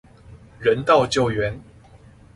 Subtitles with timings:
[0.57, 1.61] 人道救援